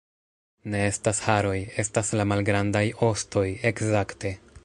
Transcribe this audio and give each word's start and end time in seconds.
Ne 0.73 0.79
estas 0.91 1.19
haroj... 1.25 1.53
estas 1.83 2.09
la 2.21 2.27
malgrandaj... 2.31 2.83
ostoj, 3.11 3.47
ekzakte 3.73 4.37